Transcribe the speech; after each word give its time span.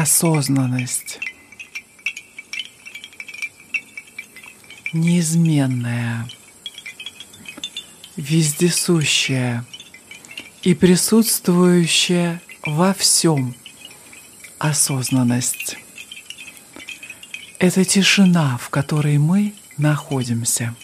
осознанность. 0.00 1.20
Неизменная, 4.94 6.26
вездесущая 8.16 9.66
и 10.62 10.74
присутствующая 10.74 12.40
во 12.64 12.94
всем 12.94 13.54
осознанность. 14.58 15.76
Это 17.58 17.84
тишина, 17.84 18.56
в 18.56 18.70
которой 18.70 19.18
мы 19.18 19.52
находимся. 19.76 20.74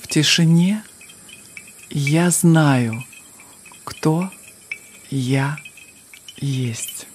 В 0.00 0.06
тишине 0.06 0.84
я 1.94 2.30
знаю, 2.30 3.04
кто 3.84 4.30
я 5.10 5.58
есть. 6.38 7.06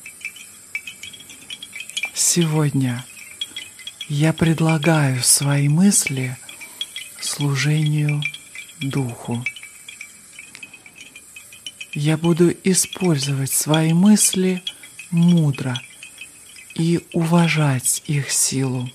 Сегодня 2.14 3.04
я 4.08 4.34
предлагаю 4.34 5.24
свои 5.24 5.68
мысли 5.68 6.38
служению 7.20 8.22
Духу. 8.80 9.44
Я 11.94 12.16
буду 12.16 12.52
использовать 12.64 13.52
свои 13.52 13.94
мысли 13.94 14.62
мудро 15.10 15.76
и 16.76 17.04
уважать 17.14 18.04
их 18.06 18.30
силу. 18.30 18.88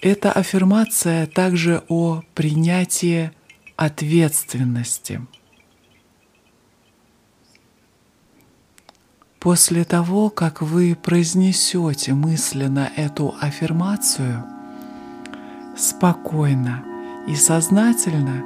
Эта 0.00 0.30
аффирмация 0.30 1.26
также 1.26 1.82
о 1.88 2.22
принятии 2.34 3.32
ответственности. 3.74 5.26
После 9.40 9.84
того, 9.84 10.30
как 10.30 10.62
вы 10.62 10.94
произнесете 10.94 12.12
мысленно 12.12 12.90
эту 12.96 13.34
аффирмацию, 13.40 14.44
спокойно 15.76 16.84
и 17.26 17.34
сознательно, 17.34 18.44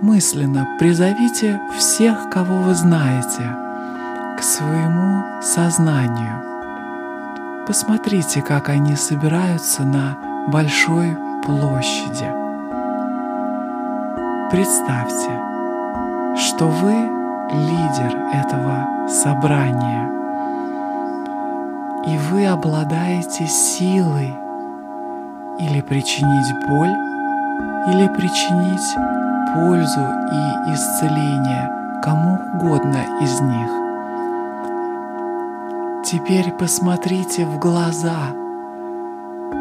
мысленно 0.00 0.76
призовите 0.78 1.60
всех, 1.76 2.30
кого 2.30 2.62
вы 2.62 2.74
знаете, 2.74 3.54
к 4.38 4.42
своему 4.42 5.42
сознанию. 5.42 6.42
Посмотрите, 7.66 8.40
как 8.40 8.70
они 8.70 8.96
собираются 8.96 9.82
на 9.82 10.27
большой 10.48 11.14
площади. 11.44 12.32
Представьте, 14.50 15.30
что 16.36 16.68
вы 16.68 16.92
лидер 17.52 18.16
этого 18.32 19.08
собрания, 19.08 20.08
и 22.06 22.16
вы 22.30 22.46
обладаете 22.46 23.46
силой 23.46 24.34
или 25.58 25.82
причинить 25.82 26.66
боль, 26.66 26.96
или 27.88 28.08
причинить 28.16 28.96
пользу 29.54 30.00
и 30.00 30.72
исцеление 30.72 31.70
кому 32.02 32.38
угодно 32.54 33.04
из 33.20 33.40
них. 33.40 33.70
Теперь 36.04 36.52
посмотрите 36.52 37.44
в 37.44 37.58
глаза– 37.58 38.32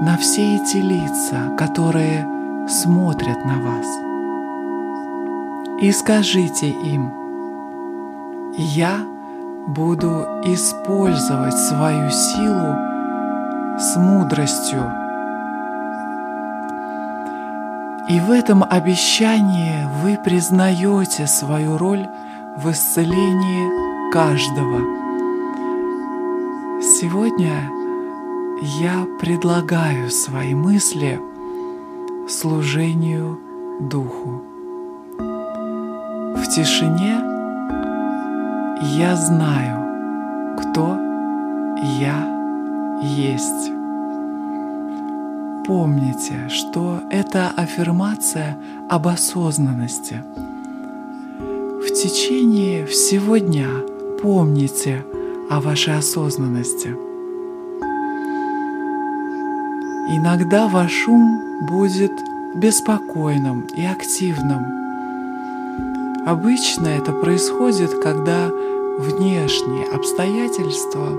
на 0.02 0.18
все 0.18 0.56
эти 0.56 0.78
лица, 0.78 1.56
которые 1.58 2.28
смотрят 2.68 3.46
на 3.46 3.62
вас. 3.62 3.86
И 5.82 5.92
скажите 5.92 6.70
им, 6.70 7.12
я 8.58 8.98
буду 9.68 10.26
использовать 10.44 11.58
свою 11.58 12.10
силу 12.10 12.76
с 13.78 13.96
мудростью. 13.98 14.92
И 18.10 18.20
в 18.20 18.32
этом 18.32 18.64
обещании 18.64 19.86
вы 20.02 20.18
признаете 20.24 21.28
свою 21.28 21.78
роль 21.78 22.08
в 22.56 22.72
исцелении 22.72 24.12
каждого. 24.12 24.80
Сегодня 26.82 27.70
я 28.62 29.08
предлагаю 29.20 30.10
свои 30.10 30.56
мысли 30.56 31.20
служению 32.28 33.40
Духу. 33.80 34.42
В 35.20 36.44
тишине 36.56 37.22
я 38.98 39.16
знаю, 39.16 40.58
кто 40.58 40.98
я 42.00 43.00
есть. 43.04 43.72
Помните, 45.68 46.50
что 46.50 47.02
это 47.12 47.52
аффирмация 47.56 48.58
об 48.90 49.08
осознанности. 49.08 50.24
В 51.40 51.88
течение 51.94 52.86
всего 52.88 53.38
дня 53.38 53.70
помните 54.22 55.06
о 55.50 55.60
вашей 55.62 55.98
осознанности– 55.98 56.96
Иногда 60.10 60.70
ваш 60.70 61.06
ум 61.10 61.42
будет 61.68 62.14
беспокойным 62.56 63.68
и 63.76 63.84
активным. 63.84 64.66
Обычно 66.26 66.88
это 66.88 67.12
происходит, 67.12 67.94
когда 68.02 68.48
внешние 69.00 69.86
обстоятельства 69.86 71.10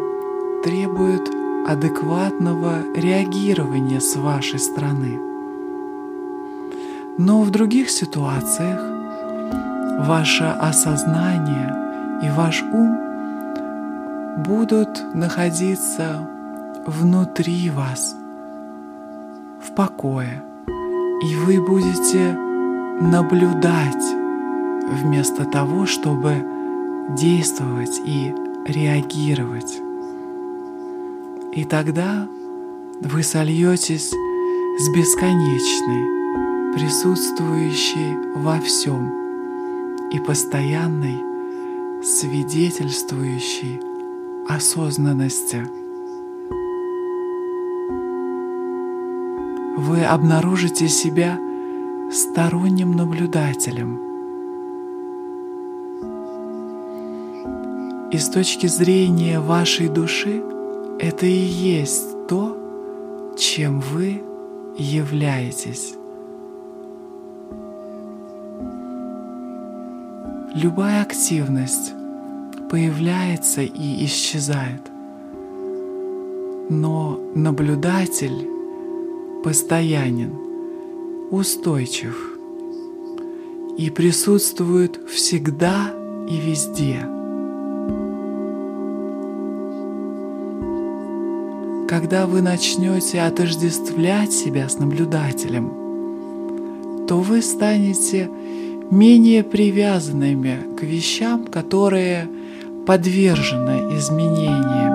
требуют 0.65 1.29
адекватного 1.69 2.83
реагирования 2.97 4.01
с 4.01 4.17
вашей 4.17 4.59
стороны. 4.59 5.21
Но 7.19 7.43
в 7.43 7.51
других 7.51 7.91
ситуациях 7.91 8.81
ваше 10.07 10.45
осознание 10.45 11.77
и 12.25 12.31
ваш 12.31 12.63
ум 12.63 12.97
будут 14.39 15.15
находиться 15.15 16.27
внутри 16.87 17.69
вас– 17.69 18.17
в 19.61 19.75
покое, 19.75 20.43
и 21.23 21.35
вы 21.37 21.61
будете 21.61 22.33
наблюдать 23.01 24.05
вместо 25.03 25.45
того, 25.45 25.87
чтобы 25.87 26.45
действовать 27.17 28.01
и 28.05 28.35
реагировать. 28.67 29.81
И 31.53 31.65
тогда 31.65 32.29
вы 33.01 33.23
сольетесь 33.23 34.11
с 34.11 34.89
бесконечной, 34.95 36.75
присутствующей 36.75 38.17
во 38.37 38.61
всем 38.61 39.11
и 40.13 40.19
постоянной, 40.21 41.19
свидетельствующей 42.03 43.81
осознанности. 44.49 45.78
Вы 49.79 50.05
обнаружите 50.05 50.89
себя 50.89 51.39
сторонним 52.11 52.97
наблюдателем. 52.97 54.01
И 58.11 58.19
с 58.19 58.29
точки 58.29 58.67
зрения 58.67 59.39
вашей 59.39 59.89
души 59.89 60.43
это 60.99 61.27
и 61.27 61.31
есть 61.31 62.27
то, 62.27 62.57
чем 63.39 63.79
вы 63.79 64.21
являетесь. 64.77 65.95
Любая 70.55 71.03
активность 71.03 71.93
появляется 72.69 73.63
и 73.63 74.05
исчезает. 74.05 74.83
Но 76.69 77.21
наблюдатель 77.37 78.58
постоянен, 79.43 80.33
устойчив 81.31 82.39
и 83.77 83.91
присутствует 83.91 85.01
всегда 85.09 85.93
и 86.29 86.37
везде. 86.37 87.07
Когда 91.89 92.27
вы 92.27 92.43
начнете 92.43 93.23
отождествлять 93.23 94.33
себя 94.33 94.69
с 94.69 94.79
наблюдателем, 94.79 97.07
то 97.07 97.21
вы 97.21 97.41
станете 97.41 98.29
менее 98.91 99.43
привязанными 99.43 100.77
к 100.77 100.83
вещам, 100.83 101.47
которые 101.47 102.29
подвержены 102.87 103.97
изменениям. 103.97 104.88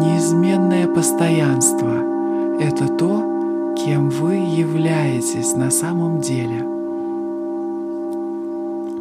Неизменное 0.00 0.88
постоянство– 0.88 2.58
это 2.60 2.88
то, 2.88 3.74
кем 3.76 4.10
вы 4.10 4.34
являетесь 4.34 5.54
на 5.54 5.70
самом 5.70 6.20
деле. 6.20 6.64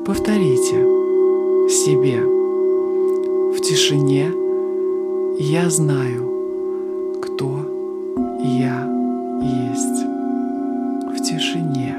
Повторите 0.05 0.75
себе 1.69 2.21
в 3.53 3.59
тишине 3.61 4.31
«Я 5.39 5.69
знаю, 5.69 6.29
кто 7.21 7.59
я 8.43 8.87
есть». 9.41 10.05
В 11.07 11.23
тишине 11.23 11.95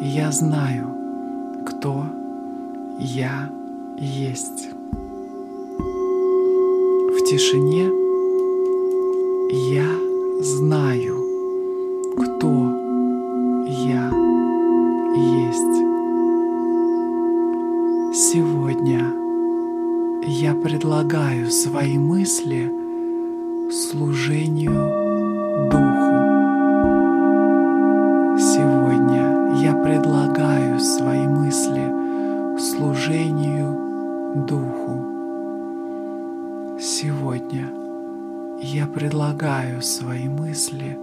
«Я 0.00 0.30
знаю, 0.30 0.86
кто 1.66 2.04
я 2.98 3.50
есть». 3.98 4.68
В 5.78 7.24
тишине 7.26 8.03
«Я 9.56 9.86
знаю, 10.40 11.14
кто 12.16 12.50
я 13.68 14.10
есть. 15.14 15.76
Сегодня 18.12 19.12
я 20.26 20.56
предлагаю 20.56 21.52
свои 21.52 21.96
мысли 21.98 22.68
служению 23.70 24.90
Духу. 25.70 26.16
Сегодня 28.36 29.54
я 29.62 29.72
предлагаю 29.84 30.80
свои 30.80 31.28
мысли 31.28 32.58
служению 32.58 34.44
Духу. 34.48 34.98
Сегодня 36.80 37.83
я 38.60 38.86
предлагаю 38.86 39.82
свои 39.82 40.28
мысли 40.28 40.98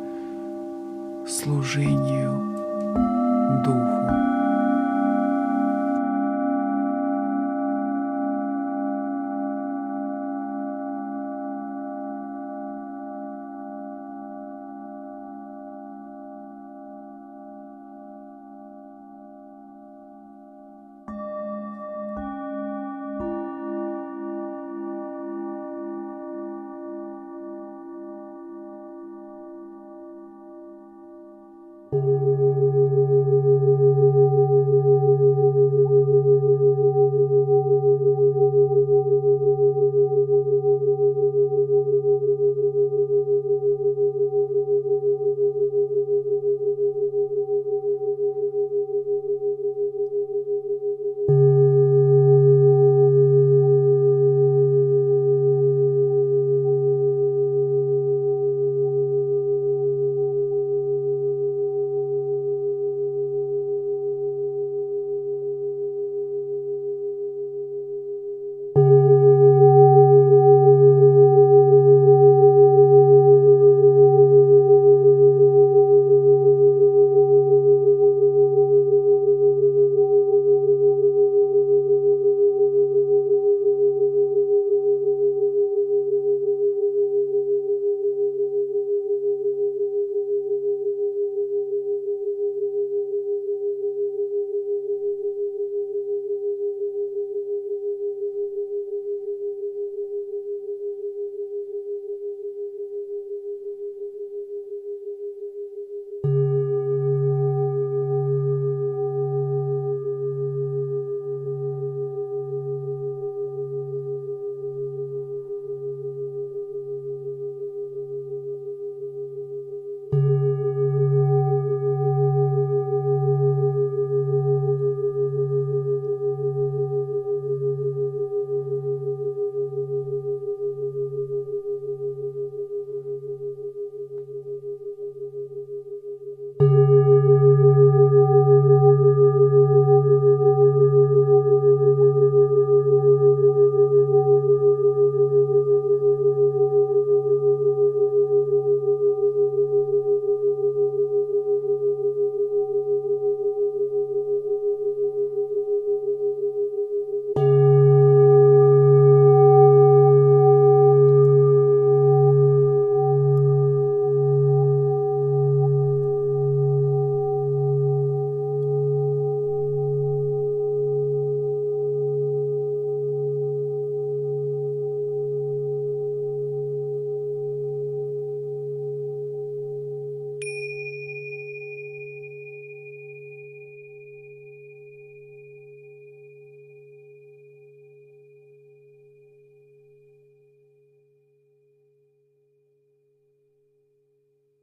служению 1.28 2.42
Духу. 3.64 4.41